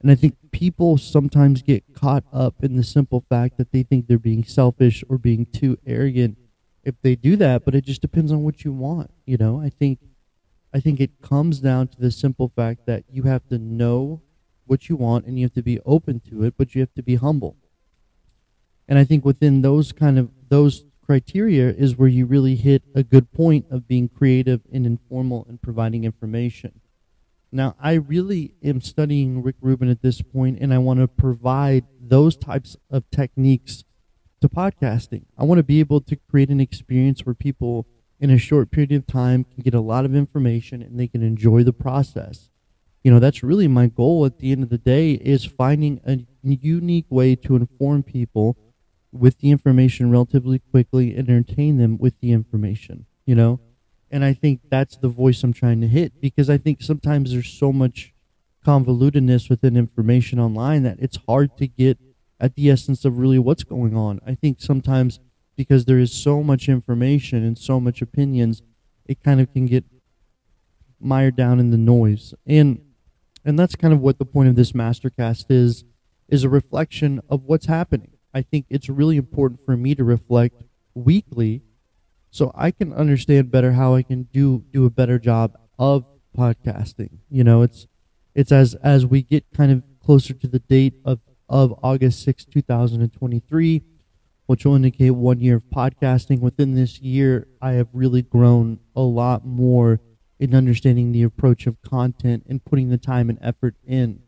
And 0.00 0.10
I 0.10 0.14
think 0.14 0.36
people 0.50 0.98
sometimes 0.98 1.62
get 1.62 1.94
caught 1.94 2.24
up 2.32 2.62
in 2.62 2.76
the 2.76 2.82
simple 2.82 3.24
fact 3.28 3.58
that 3.58 3.72
they 3.72 3.82
think 3.82 4.06
they're 4.06 4.18
being 4.18 4.44
selfish 4.44 5.04
or 5.08 5.18
being 5.18 5.46
too 5.46 5.78
arrogant 5.86 6.38
if 6.84 6.94
they 7.02 7.16
do 7.16 7.36
that, 7.36 7.64
but 7.64 7.74
it 7.74 7.84
just 7.84 8.00
depends 8.00 8.30
on 8.30 8.44
what 8.44 8.64
you 8.64 8.72
want, 8.72 9.10
you 9.26 9.36
know? 9.36 9.60
I 9.60 9.68
think 9.68 9.98
I 10.76 10.80
think 10.80 11.00
it 11.00 11.22
comes 11.22 11.60
down 11.60 11.88
to 11.88 11.98
the 11.98 12.10
simple 12.10 12.52
fact 12.54 12.84
that 12.84 13.04
you 13.10 13.22
have 13.22 13.48
to 13.48 13.56
know 13.56 14.20
what 14.66 14.90
you 14.90 14.96
want 14.96 15.24
and 15.24 15.38
you 15.38 15.46
have 15.46 15.54
to 15.54 15.62
be 15.62 15.80
open 15.86 16.20
to 16.28 16.42
it, 16.42 16.52
but 16.58 16.74
you 16.74 16.82
have 16.82 16.92
to 16.96 17.02
be 17.02 17.14
humble. 17.14 17.56
And 18.86 18.98
I 18.98 19.04
think 19.04 19.24
within 19.24 19.62
those 19.62 19.90
kind 19.92 20.18
of 20.18 20.28
those 20.50 20.84
criteria 21.02 21.70
is 21.70 21.96
where 21.96 22.10
you 22.10 22.26
really 22.26 22.56
hit 22.56 22.82
a 22.94 23.02
good 23.02 23.32
point 23.32 23.64
of 23.70 23.88
being 23.88 24.10
creative 24.10 24.60
and 24.70 24.84
informal 24.84 25.46
and 25.48 25.62
providing 25.62 26.04
information. 26.04 26.82
Now, 27.50 27.74
I 27.80 27.94
really 27.94 28.52
am 28.62 28.82
studying 28.82 29.42
Rick 29.42 29.56
Rubin 29.62 29.88
at 29.88 30.02
this 30.02 30.20
point, 30.20 30.58
and 30.60 30.74
I 30.74 30.78
want 30.78 31.00
to 31.00 31.08
provide 31.08 31.86
those 31.98 32.36
types 32.36 32.76
of 32.90 33.10
techniques 33.10 33.82
to 34.42 34.48
podcasting. 34.50 35.22
I 35.38 35.44
want 35.44 35.58
to 35.58 35.62
be 35.62 35.80
able 35.80 36.02
to 36.02 36.16
create 36.30 36.50
an 36.50 36.60
experience 36.60 37.24
where 37.24 37.34
people, 37.34 37.86
in 38.18 38.30
a 38.30 38.38
short 38.38 38.70
period 38.70 38.92
of 38.92 39.06
time, 39.06 39.44
can 39.44 39.62
get 39.62 39.74
a 39.74 39.80
lot 39.80 40.04
of 40.04 40.14
information 40.14 40.82
and 40.82 40.98
they 40.98 41.06
can 41.06 41.22
enjoy 41.22 41.62
the 41.62 41.72
process. 41.72 42.50
You 43.04 43.12
know, 43.12 43.20
that's 43.20 43.42
really 43.42 43.68
my 43.68 43.86
goal 43.86 44.24
at 44.24 44.38
the 44.38 44.52
end 44.52 44.62
of 44.62 44.68
the 44.68 44.78
day 44.78 45.12
is 45.12 45.44
finding 45.44 46.00
a 46.04 46.26
unique 46.42 47.06
way 47.08 47.36
to 47.36 47.56
inform 47.56 48.02
people 48.02 48.56
with 49.12 49.38
the 49.38 49.50
information 49.50 50.10
relatively 50.10 50.58
quickly 50.58 51.16
and 51.16 51.28
entertain 51.28 51.78
them 51.78 51.98
with 51.98 52.18
the 52.20 52.32
information, 52.32 53.06
you 53.24 53.34
know? 53.34 53.60
And 54.10 54.24
I 54.24 54.32
think 54.32 54.60
that's 54.70 54.96
the 54.96 55.08
voice 55.08 55.42
I'm 55.42 55.52
trying 55.52 55.80
to 55.80 55.88
hit 55.88 56.20
because 56.20 56.48
I 56.48 56.58
think 56.58 56.82
sometimes 56.82 57.32
there's 57.32 57.48
so 57.48 57.72
much 57.72 58.12
convolutedness 58.64 59.48
within 59.48 59.76
information 59.76 60.40
online 60.40 60.82
that 60.82 60.98
it's 61.00 61.18
hard 61.28 61.56
to 61.58 61.66
get 61.66 61.98
at 62.40 62.54
the 62.54 62.70
essence 62.70 63.04
of 63.04 63.18
really 63.18 63.38
what's 63.38 63.64
going 63.64 63.96
on. 63.96 64.20
I 64.26 64.34
think 64.34 64.60
sometimes 64.60 65.20
because 65.56 65.84
there 65.84 65.98
is 65.98 66.12
so 66.12 66.42
much 66.42 66.68
information 66.68 67.44
and 67.44 67.56
so 67.56 67.80
much 67.80 68.02
opinions, 68.02 68.62
it 69.06 69.22
kind 69.22 69.40
of 69.40 69.52
can 69.52 69.66
get 69.66 69.84
mired 71.00 71.36
down 71.36 71.58
in 71.58 71.70
the 71.70 71.76
noise. 71.76 72.34
And 72.46 72.80
and 73.44 73.58
that's 73.58 73.76
kind 73.76 73.94
of 73.94 74.00
what 74.00 74.18
the 74.18 74.24
point 74.24 74.48
of 74.48 74.56
this 74.56 74.72
mastercast 74.72 75.46
is 75.50 75.84
is 76.28 76.44
a 76.44 76.48
reflection 76.48 77.20
of 77.28 77.44
what's 77.44 77.66
happening. 77.66 78.10
I 78.34 78.42
think 78.42 78.66
it's 78.68 78.88
really 78.88 79.16
important 79.16 79.60
for 79.64 79.76
me 79.76 79.94
to 79.94 80.04
reflect 80.04 80.62
weekly 80.94 81.62
so 82.30 82.50
I 82.54 82.70
can 82.70 82.92
understand 82.92 83.50
better 83.50 83.72
how 83.72 83.94
I 83.94 84.02
can 84.02 84.24
do 84.24 84.64
do 84.72 84.84
a 84.84 84.90
better 84.90 85.18
job 85.18 85.56
of 85.78 86.04
podcasting. 86.36 87.18
You 87.30 87.44
know, 87.44 87.62
it's 87.62 87.86
it's 88.34 88.52
as 88.52 88.74
as 88.76 89.06
we 89.06 89.22
get 89.22 89.44
kind 89.54 89.72
of 89.72 89.82
closer 90.04 90.34
to 90.34 90.46
the 90.46 90.58
date 90.58 90.94
of 91.04 91.20
of 91.48 91.78
August 91.82 92.22
sixth, 92.22 92.50
two 92.50 92.60
2023, 92.60 93.82
which 94.46 94.64
will 94.64 94.74
indicate 94.74 95.10
one 95.10 95.40
year 95.40 95.56
of 95.56 95.64
podcasting. 95.64 96.40
Within 96.40 96.74
this 96.74 97.00
year, 97.00 97.46
I 97.60 97.72
have 97.72 97.88
really 97.92 98.22
grown 98.22 98.80
a 98.94 99.02
lot 99.02 99.44
more 99.44 100.00
in 100.38 100.54
understanding 100.54 101.12
the 101.12 101.22
approach 101.22 101.66
of 101.66 101.80
content 101.82 102.44
and 102.48 102.64
putting 102.64 102.88
the 102.88 102.98
time 102.98 103.28
and 103.28 103.38
effort 103.42 103.74
in. 103.86 104.20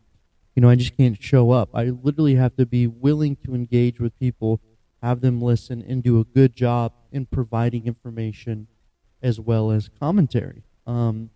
You 0.55 0.61
know, 0.61 0.69
I 0.69 0.75
just 0.75 0.97
can't 0.97 1.21
show 1.21 1.51
up. 1.51 1.69
I 1.73 1.85
literally 1.85 2.35
have 2.35 2.55
to 2.57 2.65
be 2.65 2.87
willing 2.87 3.37
to 3.45 3.55
engage 3.55 3.99
with 3.99 4.17
people, 4.19 4.59
have 5.01 5.21
them 5.21 5.41
listen, 5.41 5.83
and 5.87 6.03
do 6.03 6.19
a 6.19 6.25
good 6.25 6.55
job 6.55 6.93
in 7.11 7.25
providing 7.25 7.87
information 7.87 8.67
as 9.21 9.39
well 9.39 9.71
as 9.71 9.89
commentary. 9.99 10.63
Um, 10.85 11.29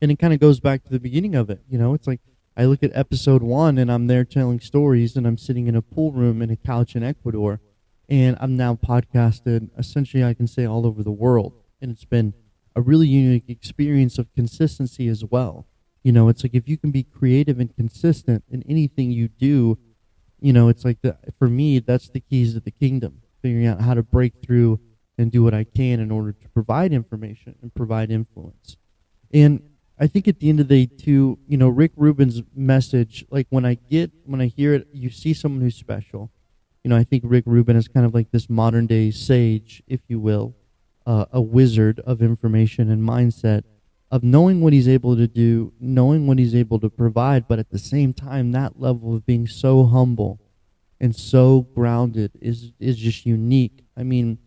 and 0.00 0.10
it 0.10 0.18
kind 0.18 0.32
of 0.32 0.40
goes 0.40 0.60
back 0.60 0.84
to 0.84 0.90
the 0.90 1.00
beginning 1.00 1.34
of 1.34 1.50
it. 1.50 1.60
You 1.68 1.78
know, 1.78 1.94
it's 1.94 2.06
like 2.06 2.20
I 2.56 2.64
look 2.64 2.82
at 2.82 2.90
episode 2.94 3.42
one 3.42 3.78
and 3.78 3.90
I'm 3.90 4.06
there 4.06 4.24
telling 4.24 4.60
stories, 4.60 5.16
and 5.16 5.26
I'm 5.26 5.38
sitting 5.38 5.66
in 5.66 5.74
a 5.74 5.82
pool 5.82 6.12
room 6.12 6.42
in 6.42 6.50
a 6.50 6.56
couch 6.56 6.94
in 6.94 7.02
Ecuador, 7.02 7.60
and 8.10 8.36
I'm 8.40 8.56
now 8.56 8.74
podcasted 8.74 9.70
essentially, 9.78 10.24
I 10.24 10.34
can 10.34 10.48
say, 10.48 10.66
all 10.66 10.84
over 10.84 11.02
the 11.02 11.12
world. 11.12 11.54
And 11.80 11.90
it's 11.90 12.04
been 12.04 12.34
a 12.74 12.80
really 12.80 13.06
unique 13.06 13.44
experience 13.48 14.18
of 14.18 14.32
consistency 14.34 15.08
as 15.08 15.24
well. 15.24 15.66
You 16.02 16.12
know, 16.12 16.28
it's 16.28 16.42
like 16.42 16.54
if 16.54 16.68
you 16.68 16.76
can 16.76 16.90
be 16.90 17.04
creative 17.04 17.60
and 17.60 17.74
consistent 17.74 18.42
in 18.50 18.64
anything 18.68 19.10
you 19.12 19.28
do, 19.28 19.78
you 20.40 20.52
know, 20.52 20.68
it's 20.68 20.84
like 20.84 21.00
the, 21.02 21.16
for 21.38 21.48
me, 21.48 21.78
that's 21.78 22.08
the 22.08 22.20
keys 22.20 22.54
to 22.54 22.60
the 22.60 22.70
kingdom, 22.70 23.22
figuring 23.42 23.66
out 23.66 23.80
how 23.80 23.94
to 23.94 24.02
break 24.02 24.34
through 24.44 24.80
and 25.16 25.30
do 25.30 25.42
what 25.42 25.54
I 25.54 25.64
can 25.64 26.00
in 26.00 26.10
order 26.10 26.32
to 26.32 26.48
provide 26.48 26.92
information 26.92 27.54
and 27.62 27.74
provide 27.74 28.10
influence. 28.10 28.76
And 29.32 29.62
I 29.98 30.06
think 30.06 30.26
at 30.26 30.40
the 30.40 30.48
end 30.48 30.60
of 30.60 30.68
the 30.68 30.86
day, 30.86 30.96
too, 30.96 31.38
you 31.46 31.58
know, 31.58 31.68
Rick 31.68 31.92
Rubin's 31.94 32.42
message, 32.56 33.24
like 33.30 33.46
when 33.50 33.66
I 33.66 33.74
get, 33.74 34.10
when 34.24 34.40
I 34.40 34.46
hear 34.46 34.74
it, 34.74 34.88
you 34.92 35.10
see 35.10 35.34
someone 35.34 35.60
who's 35.60 35.76
special. 35.76 36.30
You 36.84 36.88
know, 36.88 36.96
I 36.96 37.04
think 37.04 37.24
Rick 37.26 37.44
Rubin 37.46 37.76
is 37.76 37.88
kind 37.88 38.06
of 38.06 38.14
like 38.14 38.30
this 38.30 38.48
modern 38.48 38.86
day 38.86 39.10
sage, 39.10 39.82
if 39.86 40.00
you 40.08 40.18
will, 40.18 40.54
uh, 41.06 41.26
a 41.32 41.40
wizard 41.40 42.00
of 42.00 42.22
information 42.22 42.90
and 42.90 43.02
mindset 43.02 43.64
of 44.10 44.24
knowing 44.24 44.60
what 44.60 44.72
he's 44.72 44.88
able 44.88 45.14
to 45.16 45.28
do, 45.28 45.72
knowing 45.78 46.26
what 46.26 46.38
he's 46.38 46.54
able 46.54 46.80
to 46.80 46.88
provide, 46.88 47.46
but 47.46 47.58
at 47.58 47.70
the 47.70 47.78
same 47.78 48.12
time, 48.12 48.52
that 48.52 48.80
level 48.80 49.14
of 49.14 49.24
being 49.24 49.46
so 49.46 49.84
humble 49.84 50.40
and 51.00 51.14
so 51.14 51.62
grounded 51.74 52.32
is 52.40 52.72
is 52.80 52.96
just 52.96 53.24
unique. 53.24 53.84
I 53.96 54.02
mean, 54.02 54.38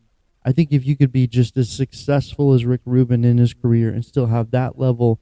I 0.43 0.51
think 0.51 0.71
if 0.71 0.85
you 0.85 0.95
could 0.97 1.11
be 1.11 1.27
just 1.27 1.55
as 1.57 1.69
successful 1.69 2.53
as 2.53 2.65
Rick 2.65 2.81
Rubin 2.85 3.23
in 3.23 3.37
his 3.37 3.53
career 3.53 3.89
and 3.93 4.03
still 4.03 4.25
have 4.27 4.51
that 4.51 4.77
level 4.77 5.19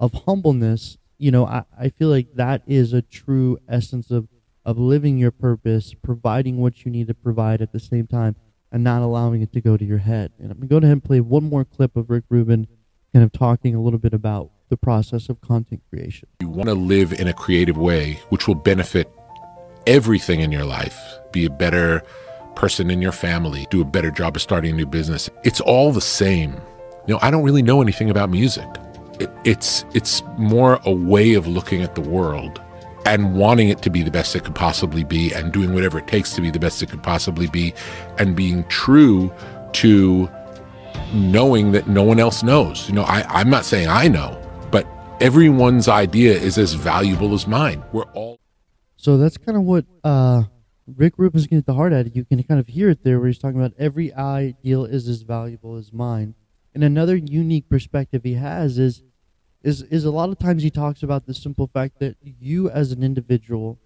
of 0.00 0.12
humbleness, 0.26 0.98
you 1.18 1.30
know, 1.30 1.46
I, 1.46 1.64
I 1.78 1.88
feel 1.90 2.08
like 2.08 2.34
that 2.34 2.62
is 2.66 2.92
a 2.92 3.02
true 3.02 3.58
essence 3.68 4.10
of, 4.10 4.28
of 4.64 4.78
living 4.78 5.18
your 5.18 5.30
purpose, 5.30 5.94
providing 5.94 6.58
what 6.58 6.84
you 6.84 6.90
need 6.90 7.08
to 7.08 7.14
provide 7.14 7.60
at 7.60 7.72
the 7.72 7.80
same 7.80 8.06
time, 8.06 8.36
and 8.72 8.82
not 8.82 9.02
allowing 9.02 9.42
it 9.42 9.52
to 9.52 9.60
go 9.60 9.76
to 9.76 9.84
your 9.84 9.98
head. 9.98 10.32
And 10.38 10.50
I'm 10.50 10.58
going 10.58 10.68
to 10.68 10.72
go 10.72 10.76
ahead 10.78 10.92
and 10.92 11.04
play 11.04 11.20
one 11.20 11.44
more 11.44 11.64
clip 11.64 11.96
of 11.96 12.10
Rick 12.10 12.24
Rubin 12.28 12.66
kind 13.12 13.24
of 13.24 13.32
talking 13.32 13.74
a 13.74 13.80
little 13.80 13.98
bit 13.98 14.12
about 14.12 14.50
the 14.70 14.76
process 14.76 15.28
of 15.28 15.40
content 15.40 15.82
creation. 15.90 16.28
You 16.40 16.48
want 16.48 16.68
to 16.68 16.74
live 16.74 17.12
in 17.12 17.28
a 17.28 17.32
creative 17.32 17.76
way, 17.76 18.20
which 18.30 18.48
will 18.48 18.56
benefit 18.56 19.08
everything 19.86 20.40
in 20.40 20.50
your 20.50 20.64
life, 20.64 20.98
be 21.30 21.44
a 21.44 21.50
better 21.50 22.02
person 22.56 22.90
in 22.90 23.02
your 23.02 23.12
family, 23.12 23.66
do 23.70 23.80
a 23.80 23.84
better 23.84 24.10
job 24.10 24.36
of 24.36 24.42
starting 24.42 24.72
a 24.72 24.74
new 24.74 24.86
business. 24.86 25.30
It's 25.44 25.60
all 25.60 25.92
the 25.92 26.00
same. 26.00 26.54
You 27.06 27.14
know, 27.14 27.18
I 27.22 27.30
don't 27.30 27.44
really 27.44 27.62
know 27.62 27.82
anything 27.82 28.10
about 28.10 28.30
music. 28.30 28.66
It, 29.20 29.30
it's 29.44 29.84
it's 29.94 30.22
more 30.38 30.80
a 30.84 30.92
way 30.92 31.34
of 31.34 31.46
looking 31.46 31.82
at 31.82 31.94
the 31.94 32.00
world 32.00 32.60
and 33.06 33.36
wanting 33.36 33.68
it 33.68 33.82
to 33.82 33.90
be 33.90 34.02
the 34.02 34.10
best 34.10 34.34
it 34.34 34.44
could 34.44 34.54
possibly 34.54 35.04
be 35.04 35.32
and 35.32 35.52
doing 35.52 35.74
whatever 35.74 35.98
it 35.98 36.06
takes 36.06 36.32
to 36.34 36.40
be 36.40 36.50
the 36.50 36.58
best 36.58 36.82
it 36.82 36.90
could 36.90 37.02
possibly 37.02 37.46
be 37.46 37.74
and 38.18 38.34
being 38.34 38.64
true 38.68 39.32
to 39.72 40.28
knowing 41.12 41.72
that 41.72 41.86
no 41.86 42.02
one 42.02 42.18
else 42.18 42.42
knows. 42.42 42.88
You 42.88 42.94
know, 42.94 43.02
I, 43.02 43.24
I'm 43.28 43.50
not 43.50 43.64
saying 43.64 43.88
I 43.88 44.08
know, 44.08 44.40
but 44.70 44.86
everyone's 45.20 45.88
idea 45.88 46.32
is 46.32 46.58
as 46.58 46.74
valuable 46.74 47.34
as 47.34 47.46
mine. 47.46 47.84
We're 47.92 48.10
all 48.12 48.38
So 48.96 49.16
that's 49.16 49.36
kind 49.36 49.56
of 49.56 49.64
what 49.64 49.84
uh, 50.02 50.44
Rick 50.86 51.14
Rubin's 51.16 51.44
getting 51.44 51.58
at 51.58 51.66
the 51.66 51.74
heart 51.74 51.92
at. 51.92 52.14
You 52.14 52.24
can 52.24 52.42
kind 52.42 52.60
of 52.60 52.68
hear 52.68 52.88
it 52.90 53.04
there 53.04 53.18
where 53.18 53.28
he's 53.28 53.38
talking 53.38 53.60
about 53.60 53.74
every 53.78 54.12
ideal 54.14 54.84
is 54.84 55.08
as 55.08 55.22
valuable 55.22 55.76
as 55.76 55.92
mine. 55.92 56.34
And 56.74 56.82
another 56.82 57.14
unique 57.14 57.68
perspective 57.68 58.22
he 58.24 58.34
has 58.34 58.78
is 58.78 59.02
is 59.64 59.82
is 59.82 60.04
a 60.04 60.10
lot 60.10 60.28
of 60.28 60.38
times 60.38 60.62
he 60.62 60.70
talks 60.70 61.02
about 61.02 61.26
the 61.26 61.34
simple 61.34 61.66
fact 61.66 61.98
that 61.98 62.16
you 62.22 62.68
as 62.68 62.92
an 62.92 63.02
individual 63.02 63.80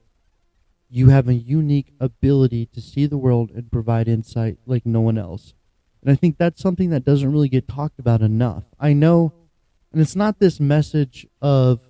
you 0.90 1.10
have 1.10 1.28
a 1.28 1.34
unique 1.34 1.92
ability 2.00 2.66
to 2.66 2.80
see 2.80 3.06
the 3.06 3.18
world 3.18 3.50
and 3.50 3.70
provide 3.70 4.08
insight 4.08 4.56
like 4.64 4.86
no 4.86 5.02
one 5.02 5.18
else. 5.18 5.52
And 6.00 6.10
I 6.10 6.14
think 6.14 6.38
that's 6.38 6.62
something 6.62 6.88
that 6.90 7.04
doesn't 7.04 7.30
really 7.30 7.50
get 7.50 7.68
talked 7.68 7.98
about 7.98 8.22
enough. 8.22 8.64
I 8.80 8.92
know 8.92 9.32
and 9.92 10.02
it's 10.02 10.16
not 10.16 10.38
this 10.38 10.58
message 10.60 11.26
of 11.40 11.80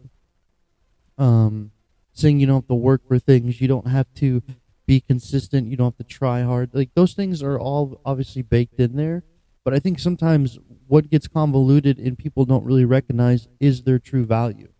um 1.16 1.70
saying 2.12 2.40
you 2.40 2.46
don't 2.46 2.62
have 2.62 2.68
to 2.68 2.74
work 2.74 3.06
for 3.08 3.18
things, 3.18 3.60
you 3.60 3.68
don't 3.68 3.88
have 3.88 4.12
to 4.16 4.42
be 4.86 5.00
consistent, 5.00 5.68
you 5.68 5.76
don't 5.76 5.96
have 5.96 6.06
to 6.06 6.14
try 6.14 6.42
hard. 6.42 6.70
Like 6.74 6.90
those 6.94 7.14
things 7.14 7.42
are 7.42 7.58
all 7.58 8.00
obviously 8.04 8.42
baked 8.42 8.80
in 8.80 8.96
there. 8.96 9.22
But 9.68 9.76
I 9.76 9.80
think 9.80 9.98
sometimes 9.98 10.58
what 10.86 11.10
gets 11.10 11.28
convoluted 11.28 11.98
and 11.98 12.16
people 12.16 12.46
don't 12.46 12.64
really 12.64 12.86
recognize 12.86 13.48
is 13.60 13.82
their 13.82 13.98
true 13.98 14.24
value. 14.24 14.72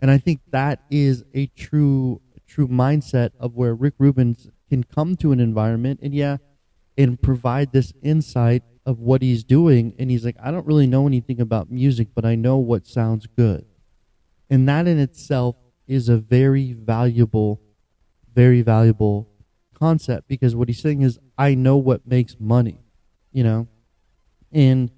And 0.00 0.10
I 0.10 0.16
think 0.16 0.40
that 0.52 0.80
is 0.90 1.22
a 1.34 1.48
true 1.48 2.22
true 2.46 2.66
mindset 2.66 3.32
of 3.38 3.56
where 3.56 3.74
Rick 3.74 3.92
Rubin's 3.98 4.48
can 4.70 4.84
come 4.84 5.16
to 5.16 5.32
an 5.32 5.38
environment 5.38 6.00
and 6.02 6.14
yeah, 6.14 6.38
and 6.96 7.20
provide 7.20 7.72
this 7.72 7.92
insight 8.00 8.62
of 8.86 9.00
what 9.00 9.20
he's 9.20 9.44
doing 9.44 9.94
and 9.98 10.10
he's 10.10 10.24
like, 10.24 10.36
I 10.42 10.50
don't 10.50 10.66
really 10.66 10.86
know 10.86 11.06
anything 11.06 11.38
about 11.38 11.70
music, 11.70 12.08
but 12.14 12.24
I 12.24 12.36
know 12.36 12.56
what 12.56 12.86
sounds 12.86 13.26
good. 13.26 13.66
And 14.48 14.66
that 14.66 14.88
in 14.88 14.98
itself 14.98 15.56
is 15.86 16.08
a 16.08 16.16
very 16.16 16.72
valuable 16.72 17.60
very 18.34 18.62
valuable 18.62 19.28
concept 19.74 20.26
because 20.26 20.56
what 20.56 20.68
he's 20.68 20.80
saying 20.80 21.02
is 21.02 21.18
I 21.36 21.54
know 21.54 21.76
what 21.76 22.06
makes 22.06 22.36
money, 22.40 22.80
you 23.30 23.44
know? 23.44 23.68
In 24.52 24.90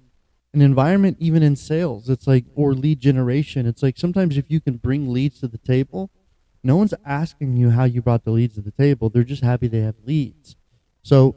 an 0.53 0.61
environment 0.61 1.17
even 1.19 1.43
in 1.43 1.55
sales, 1.55 2.09
it's 2.09 2.27
like 2.27 2.45
or 2.55 2.73
lead 2.73 2.99
generation, 2.99 3.65
it's 3.65 3.83
like 3.83 3.97
sometimes 3.97 4.37
if 4.37 4.49
you 4.49 4.59
can 4.59 4.77
bring 4.77 5.11
leads 5.11 5.39
to 5.41 5.47
the 5.47 5.57
table, 5.57 6.09
no 6.63 6.75
one's 6.75 6.93
asking 7.05 7.55
you 7.57 7.69
how 7.71 7.85
you 7.85 8.01
brought 8.01 8.25
the 8.25 8.31
leads 8.31 8.55
to 8.55 8.61
the 8.61 8.71
table. 8.71 9.09
They're 9.09 9.23
just 9.23 9.43
happy 9.43 9.67
they 9.67 9.81
have 9.81 9.95
leads. 10.03 10.55
So 11.03 11.35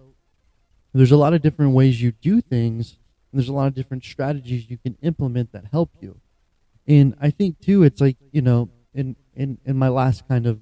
there's 0.93 1.13
a 1.13 1.17
lot 1.17 1.35
of 1.35 1.43
different 1.43 1.73
ways 1.73 2.03
you 2.03 2.13
do 2.13 2.41
things, 2.41 2.99
and 3.31 3.41
there's 3.41 3.49
a 3.49 3.53
lot 3.53 3.67
of 3.67 3.75
different 3.75 4.05
strategies 4.05 4.69
you 4.69 4.79
can 4.79 4.97
implement 5.03 5.53
that 5.53 5.67
help 5.71 5.91
you. 6.01 6.21
And 6.87 7.15
I 7.21 7.31
think 7.31 7.61
too, 7.61 7.83
it's 7.83 8.01
like 8.01 8.17
you 8.33 8.43
know, 8.43 8.71
in 8.95 9.17
in 9.35 9.59
in 9.65 9.77
my 9.77 9.89
last 9.89 10.27
kind 10.29 10.47
of 10.47 10.61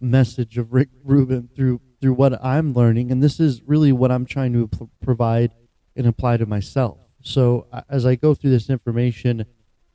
message 0.00 0.58
of 0.58 0.72
Rick 0.72 0.88
Rubin 1.04 1.48
through 1.54 1.80
through 2.00 2.14
what 2.14 2.44
I'm 2.44 2.72
learning, 2.72 3.10
and 3.10 3.22
this 3.22 3.40
is 3.40 3.62
really 3.62 3.92
what 3.92 4.10
I'm 4.10 4.26
trying 4.26 4.52
to 4.54 4.68
provide 5.02 5.52
and 5.96 6.06
apply 6.06 6.36
to 6.36 6.46
myself. 6.46 6.98
So 7.22 7.66
as 7.88 8.06
I 8.06 8.14
go 8.14 8.34
through 8.34 8.50
this 8.50 8.70
information, 8.70 9.46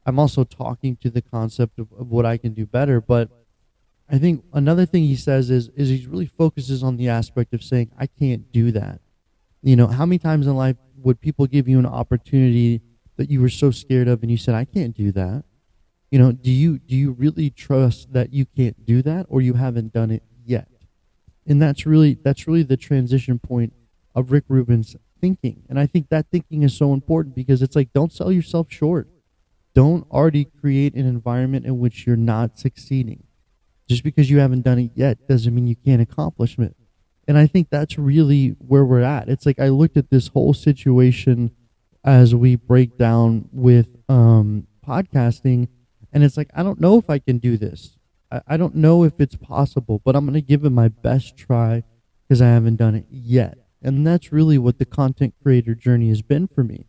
I'm 0.06 0.20
also 0.20 0.44
talking 0.44 0.98
to 0.98 1.10
the 1.10 1.22
concept 1.22 1.80
of, 1.80 1.88
of 1.98 2.10
what 2.10 2.26
I 2.26 2.38
can 2.38 2.54
do 2.54 2.66
better. 2.66 3.00
But 3.00 3.30
I 4.10 4.18
think 4.18 4.44
another 4.54 4.86
thing 4.86 5.04
he 5.04 5.16
says 5.16 5.50
is 5.50 5.70
is 5.70 5.90
he 5.90 6.06
really 6.08 6.26
focuses 6.26 6.84
on 6.84 6.98
the 6.98 7.08
aspect 7.08 7.54
of 7.54 7.64
saying 7.64 7.92
I 7.98 8.08
can't 8.08 8.52
do 8.52 8.72
that. 8.72 9.00
You 9.62 9.76
know, 9.76 9.88
how 9.88 10.06
many 10.06 10.18
times 10.20 10.48
in 10.48 10.56
life 10.56 10.78
would 10.98 11.22
people 11.22 11.46
give 11.48 11.68
you 11.68 11.80
an 11.80 11.86
opportunity 11.86 12.82
that 13.18 13.30
you 13.30 13.42
were 13.42 13.50
so 13.50 13.72
scared 13.72 14.08
of, 14.08 14.24
and 14.24 14.32
you 14.32 14.38
said 14.38 14.56
I 14.56 14.66
can't 14.66 14.96
do 14.96 15.12
that? 15.12 15.44
you 16.12 16.20
know 16.20 16.32
do 16.32 16.52
you 16.52 16.78
do 16.78 16.96
you 16.96 17.12
really 17.12 17.50
trust 17.50 18.14
that 18.14 18.32
you 18.34 18.46
can't 18.46 18.86
do 18.86 19.02
that 19.02 19.26
or 19.30 19.42
you 19.42 19.54
haven't 19.54 19.94
done 19.94 20.12
it 20.12 20.22
yet 20.46 20.68
and 21.48 21.62
that's 21.62 21.86
really 21.86 22.18
that's 22.22 22.48
really 22.48 22.64
the 22.64 22.78
transition 22.78 23.40
point 23.40 23.74
of 24.14 24.32
rick 24.32 24.44
rubin's 24.50 24.96
thinking. 25.22 25.64
And 25.70 25.80
i 25.80 25.86
think 25.86 26.10
that 26.10 26.26
thinking 26.32 26.64
is 26.64 26.76
so 26.76 26.94
important 26.94 27.36
because 27.36 27.62
it's 27.62 27.76
like 27.76 27.94
don't 27.94 28.12
sell 28.12 28.32
yourself 28.32 28.68
short. 28.70 29.08
Don't 29.74 30.10
already 30.12 30.46
create 30.46 30.96
an 30.96 31.06
environment 31.08 31.66
in 31.66 31.80
which 31.80 32.06
you're 32.06 32.18
not 32.18 32.60
succeeding. 32.60 33.24
Just 33.88 34.04
because 34.04 34.30
you 34.30 34.40
haven't 34.40 34.64
done 34.64 34.80
it 34.80 34.92
yet 34.96 35.28
doesn't 35.28 35.54
mean 35.54 35.68
you 35.68 35.78
can't 35.78 36.02
accomplish 36.02 36.58
it. 36.58 36.76
And 37.28 37.38
i 37.38 37.48
think 37.48 37.70
that's 37.70 37.98
really 37.98 38.50
where 38.60 38.84
we're 38.84 39.02
at. 39.02 39.30
It's 39.30 39.46
like 39.46 39.60
i 39.60 39.70
looked 39.70 39.98
at 39.98 40.10
this 40.10 40.28
whole 40.30 40.54
situation 40.54 41.52
as 42.04 42.34
we 42.34 42.56
break 42.56 42.98
down 42.98 43.48
with 43.52 43.88
um, 44.10 44.66
podcasting 44.86 45.68
and 46.14 46.24
it's 46.24 46.38
like, 46.38 46.50
I 46.54 46.64
don't 46.64 46.80
know 46.80 46.98
if 46.98 47.10
I 47.10 47.20
can 47.20 47.38
do 47.38 47.58
this. 47.58 47.98
I, 48.32 48.42
I 48.48 48.58
don't 48.58 48.76
know 48.76 49.04
if 49.04 49.20
it's 49.20 49.36
possible, 49.36 50.02
but 50.04 50.16
I'm 50.16 50.26
going 50.26 50.34
to 50.34 50.42
give 50.42 50.66
it 50.66 50.72
my 50.72 50.90
best 50.90 51.38
try 51.38 51.84
because 52.28 52.42
I 52.42 52.48
haven't 52.48 52.78
done 52.78 52.96
it 52.96 53.06
yet. 53.10 53.58
And 53.82 54.06
that's 54.06 54.32
really 54.32 54.58
what 54.58 54.78
the 54.78 54.86
content 54.86 55.34
creator 55.42 55.76
journey 55.76 56.10
has 56.10 56.22
been 56.22 56.48
for 56.48 56.64
me. 56.64 56.86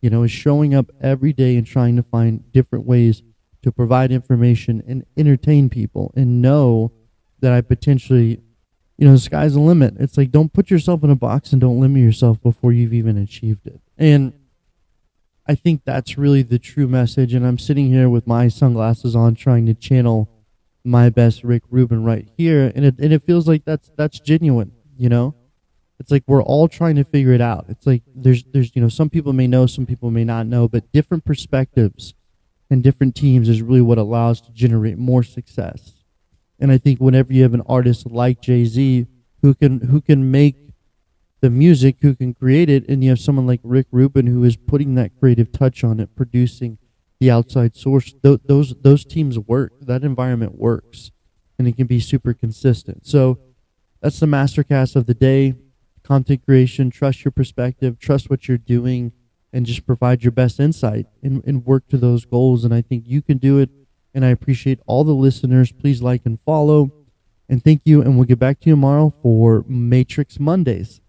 You 0.00 0.10
know, 0.10 0.22
is 0.22 0.30
showing 0.30 0.74
up 0.74 0.90
every 1.00 1.32
day 1.32 1.56
and 1.56 1.66
trying 1.66 1.96
to 1.96 2.02
find 2.02 2.50
different 2.52 2.86
ways 2.86 3.22
to 3.62 3.70
provide 3.70 4.10
information 4.10 4.82
and 4.86 5.04
entertain 5.16 5.68
people 5.68 6.12
and 6.16 6.40
know 6.40 6.92
that 7.40 7.52
I 7.52 7.60
potentially, 7.60 8.40
you 8.96 9.06
know, 9.06 9.12
the 9.12 9.18
sky's 9.18 9.52
the 9.54 9.60
limit. 9.60 9.94
It's 9.98 10.16
like, 10.16 10.30
don't 10.30 10.52
put 10.52 10.70
yourself 10.70 11.04
in 11.04 11.10
a 11.10 11.16
box 11.16 11.52
and 11.52 11.60
don't 11.60 11.80
limit 11.80 12.00
yourself 12.02 12.40
before 12.42 12.72
you've 12.72 12.94
even 12.94 13.18
achieved 13.18 13.66
it. 13.66 13.80
And 13.98 14.32
I 15.46 15.54
think 15.54 15.82
that's 15.84 16.16
really 16.16 16.42
the 16.42 16.58
true 16.58 16.88
message. 16.88 17.34
And 17.34 17.46
I'm 17.46 17.58
sitting 17.58 17.88
here 17.90 18.08
with 18.08 18.26
my 18.26 18.48
sunglasses 18.48 19.14
on, 19.14 19.34
trying 19.34 19.66
to 19.66 19.74
channel 19.74 20.30
my 20.84 21.10
best 21.10 21.44
Rick 21.44 21.64
Rubin 21.70 22.04
right 22.04 22.28
here, 22.36 22.72
and 22.74 22.84
it 22.84 22.98
and 22.98 23.12
it 23.12 23.22
feels 23.22 23.46
like 23.46 23.64
that's 23.64 23.90
that's 23.96 24.18
genuine. 24.20 24.72
You 24.96 25.08
know, 25.08 25.34
it's 26.00 26.10
like 26.10 26.24
we're 26.26 26.42
all 26.42 26.66
trying 26.66 26.96
to 26.96 27.04
figure 27.04 27.32
it 27.32 27.42
out. 27.42 27.66
It's 27.68 27.86
like 27.86 28.02
there's 28.12 28.42
there's 28.52 28.74
you 28.74 28.80
know 28.80 28.88
some 28.88 29.10
people 29.10 29.34
may 29.34 29.46
know, 29.46 29.66
some 29.66 29.84
people 29.84 30.10
may 30.10 30.24
not 30.24 30.46
know, 30.46 30.66
but 30.66 30.90
different 30.92 31.26
perspectives 31.26 32.14
and 32.70 32.82
different 32.82 33.14
teams 33.14 33.48
is 33.48 33.60
really 33.60 33.82
what 33.82 33.98
allows 33.98 34.40
to 34.40 34.50
generate 34.52 34.96
more 34.96 35.22
success. 35.22 35.92
And 36.58 36.72
I 36.72 36.78
think 36.78 37.00
whenever 37.00 37.32
you 37.32 37.42
have 37.42 37.54
an 37.54 37.62
artist 37.66 38.06
like 38.06 38.40
Jay 38.40 38.64
Z 38.64 39.06
who 39.42 39.54
can 39.54 39.80
who 39.80 40.00
can 40.00 40.30
make 40.30 40.56
the 41.40 41.50
music 41.50 41.96
who 42.00 42.14
can 42.14 42.32
create 42.32 42.70
it, 42.70 42.88
and 42.88 43.04
you 43.04 43.10
have 43.10 43.20
someone 43.20 43.46
like 43.46 43.60
Rick 43.62 43.86
Rubin 43.90 44.26
who 44.26 44.42
is 44.44 44.56
putting 44.56 44.94
that 44.94 45.12
creative 45.20 45.52
touch 45.52 45.84
on 45.84 46.00
it, 46.00 46.16
producing 46.16 46.78
the 47.18 47.30
outside 47.30 47.76
source. 47.76 48.14
Th- 48.22 48.40
those 48.46 48.74
those 48.80 49.04
teams 49.04 49.38
work. 49.38 49.72
That 49.82 50.02
environment 50.02 50.58
works, 50.58 51.10
and 51.58 51.68
it 51.68 51.76
can 51.76 51.86
be 51.86 52.00
super 52.00 52.32
consistent. 52.32 53.06
So 53.06 53.38
that's 54.00 54.18
the 54.18 54.26
mastercast 54.26 54.96
of 54.96 55.04
the 55.04 55.14
day. 55.14 55.54
Content 56.10 56.44
creation. 56.44 56.90
Trust 56.90 57.24
your 57.24 57.30
perspective. 57.30 57.96
Trust 58.00 58.28
what 58.28 58.48
you're 58.48 58.58
doing, 58.58 59.12
and 59.52 59.64
just 59.64 59.86
provide 59.86 60.24
your 60.24 60.32
best 60.32 60.58
insight 60.58 61.06
and, 61.22 61.40
and 61.44 61.64
work 61.64 61.86
to 61.86 61.96
those 61.96 62.24
goals. 62.24 62.64
And 62.64 62.74
I 62.74 62.82
think 62.82 63.04
you 63.06 63.22
can 63.22 63.38
do 63.38 63.60
it. 63.60 63.70
And 64.12 64.24
I 64.24 64.30
appreciate 64.30 64.80
all 64.88 65.04
the 65.04 65.12
listeners. 65.12 65.70
Please 65.70 66.02
like 66.02 66.22
and 66.24 66.40
follow. 66.40 66.90
And 67.48 67.62
thank 67.62 67.82
you. 67.84 68.02
And 68.02 68.16
we'll 68.16 68.24
get 68.24 68.40
back 68.40 68.58
to 68.60 68.68
you 68.68 68.72
tomorrow 68.72 69.14
for 69.22 69.64
Matrix 69.68 70.40
Mondays. 70.40 71.00